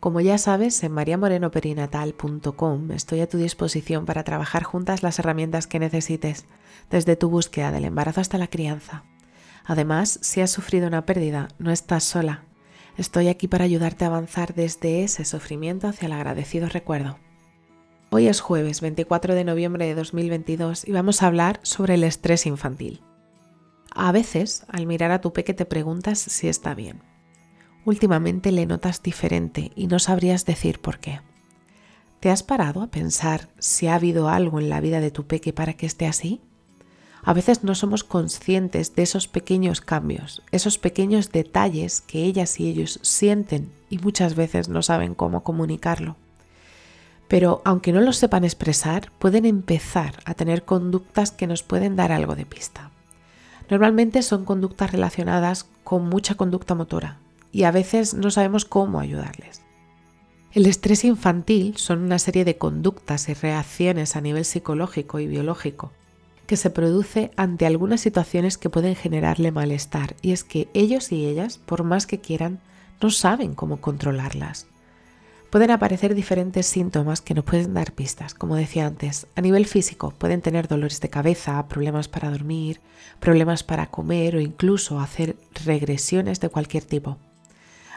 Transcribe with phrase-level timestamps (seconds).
[0.00, 5.80] Como ya sabes, en mariamorenoperinatal.com estoy a tu disposición para trabajar juntas las herramientas que
[5.80, 6.46] necesites,
[6.88, 9.02] desde tu búsqueda del embarazo hasta la crianza.
[9.64, 12.44] Además, si has sufrido una pérdida, no estás sola.
[12.96, 17.18] Estoy aquí para ayudarte a avanzar desde ese sufrimiento hacia el agradecido recuerdo.
[18.10, 22.46] Hoy es jueves 24 de noviembre de 2022 y vamos a hablar sobre el estrés
[22.46, 23.02] infantil.
[23.90, 27.02] A veces, al mirar a tu peque te preguntas si está bien
[27.88, 31.22] últimamente le notas diferente y no sabrías decir por qué.
[32.20, 35.54] ¿Te has parado a pensar si ha habido algo en la vida de tu peque
[35.54, 36.42] para que esté así?
[37.22, 42.68] A veces no somos conscientes de esos pequeños cambios, esos pequeños detalles que ellas y
[42.68, 46.16] ellos sienten y muchas veces no saben cómo comunicarlo.
[47.26, 52.12] Pero aunque no lo sepan expresar, pueden empezar a tener conductas que nos pueden dar
[52.12, 52.90] algo de pista.
[53.70, 57.18] Normalmente son conductas relacionadas con mucha conducta motora,
[57.52, 59.62] y a veces no sabemos cómo ayudarles.
[60.52, 65.92] El estrés infantil son una serie de conductas y reacciones a nivel psicológico y biológico
[66.48, 71.26] que se produce ante algunas situaciones que pueden generarle malestar y es que ellos y
[71.26, 72.60] ellas, por más que quieran,
[73.02, 74.66] no saben cómo controlarlas.
[75.50, 79.26] Pueden aparecer diferentes síntomas que nos pueden dar pistas, como decía antes.
[79.36, 82.80] A nivel físico pueden tener dolores de cabeza, problemas para dormir,
[83.20, 87.18] problemas para comer o incluso hacer regresiones de cualquier tipo.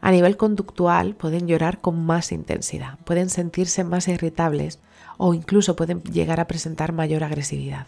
[0.00, 4.80] A nivel conductual pueden llorar con más intensidad, pueden sentirse más irritables
[5.16, 7.86] o incluso pueden llegar a presentar mayor agresividad.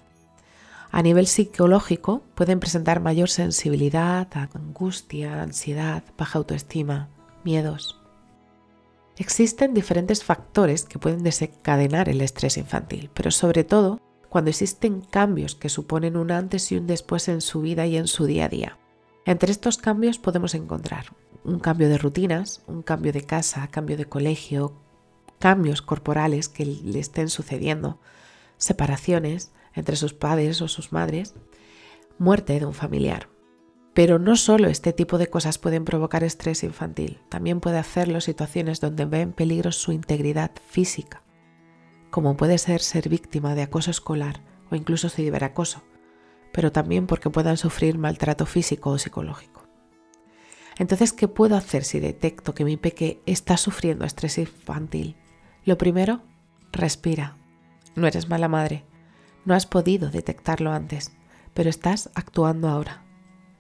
[0.90, 7.08] A nivel psicológico pueden presentar mayor sensibilidad, angustia, ansiedad, baja autoestima,
[7.44, 8.00] miedos.
[9.18, 15.54] Existen diferentes factores que pueden desencadenar el estrés infantil, pero sobre todo cuando existen cambios
[15.54, 18.48] que suponen un antes y un después en su vida y en su día a
[18.48, 18.78] día.
[19.24, 21.06] Entre estos cambios podemos encontrar
[21.44, 24.80] un cambio de rutinas, un cambio de casa, cambio de colegio,
[25.38, 28.00] cambios corporales que le estén sucediendo,
[28.56, 31.34] separaciones entre sus padres o sus madres,
[32.18, 33.28] muerte de un familiar.
[33.94, 38.80] Pero no solo este tipo de cosas pueden provocar estrés infantil, también puede hacerlo situaciones
[38.80, 41.22] donde ve en peligro su integridad física,
[42.10, 45.82] como puede ser ser víctima de acoso escolar o incluso ciberacoso,
[46.52, 49.57] pero también porque puedan sufrir maltrato físico o psicológico.
[50.78, 55.16] Entonces, ¿qué puedo hacer si detecto que mi peque está sufriendo estrés infantil?
[55.64, 56.22] Lo primero,
[56.70, 57.36] respira.
[57.96, 58.84] No eres mala madre.
[59.44, 61.12] No has podido detectarlo antes,
[61.52, 63.02] pero estás actuando ahora.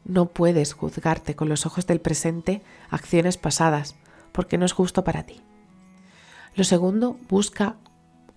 [0.04, 3.96] No puedes juzgarte con los ojos del presente acciones pasadas,
[4.30, 5.42] porque no es justo para ti.
[6.54, 7.76] Lo segundo, busca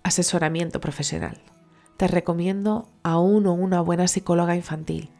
[0.02, 1.40] asesoramiento profesional.
[1.96, 5.10] Te recomiendo a uno o una buena psicóloga infantil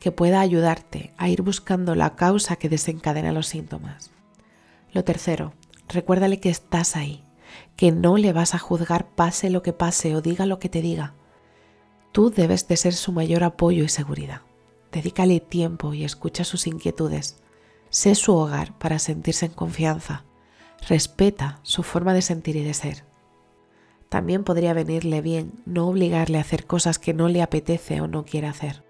[0.00, 4.10] que pueda ayudarte a ir buscando la causa que desencadena los síntomas.
[4.92, 5.52] Lo tercero,
[5.88, 7.22] recuérdale que estás ahí,
[7.76, 10.80] que no le vas a juzgar pase lo que pase o diga lo que te
[10.80, 11.14] diga.
[12.12, 14.40] Tú debes de ser su mayor apoyo y seguridad.
[14.90, 17.36] Dedícale tiempo y escucha sus inquietudes.
[17.90, 20.24] Sé su hogar para sentirse en confianza.
[20.88, 23.04] Respeta su forma de sentir y de ser.
[24.08, 28.24] También podría venirle bien no obligarle a hacer cosas que no le apetece o no
[28.24, 28.89] quiere hacer.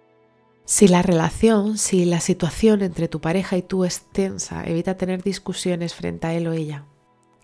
[0.70, 5.20] Si la relación, si la situación entre tu pareja y tú es tensa, evita tener
[5.20, 6.84] discusiones frente a él o ella.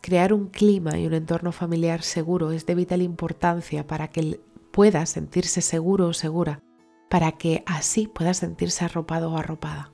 [0.00, 4.40] Crear un clima y un entorno familiar seguro es de vital importancia para que él
[4.70, 6.60] pueda sentirse seguro o segura,
[7.10, 9.90] para que así pueda sentirse arropado o arropada.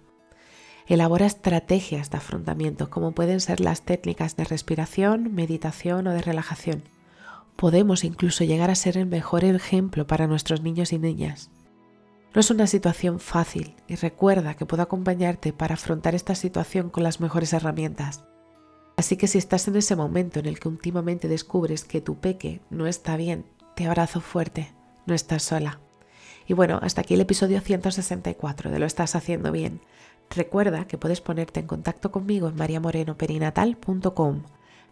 [0.87, 6.83] Elabora estrategias de afrontamiento como pueden ser las técnicas de respiración, meditación o de relajación.
[7.57, 11.51] Podemos incluso llegar a ser el mejor ejemplo para nuestros niños y niñas.
[12.35, 17.03] No es una situación fácil y recuerda que puedo acompañarte para afrontar esta situación con
[17.03, 18.25] las mejores herramientas.
[18.97, 22.63] Así que si estás en ese momento en el que últimamente descubres que tu peque
[22.71, 23.45] no está bien,
[23.77, 24.73] te abrazo fuerte,
[25.07, 25.81] no estás sola.
[26.47, 29.81] Y bueno, hasta aquí el episodio 164 de Lo estás haciendo bien.
[30.31, 34.43] Recuerda que puedes ponerte en contacto conmigo en mariamorenoperinatal.com.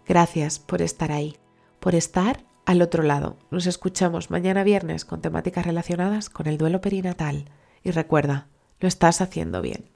[0.06, 1.36] Gracias por estar ahí,
[1.80, 3.36] por estar al otro lado.
[3.50, 7.46] Nos escuchamos mañana viernes con temáticas relacionadas con el duelo perinatal.
[7.82, 8.46] Y recuerda,
[8.78, 9.90] lo estás haciendo bien.